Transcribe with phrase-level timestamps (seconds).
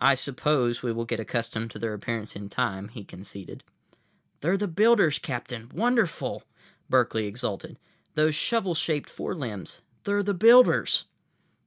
[0.00, 3.64] "I suppose we will get accustomed to their appearance in time," he conceded.
[4.42, 5.70] "They're the builders, Captain.
[5.74, 6.42] Wonderful!"
[6.90, 7.78] Berkeley exulted.
[8.14, 11.06] "Those shovel shaped forelimbs—they're the builders!"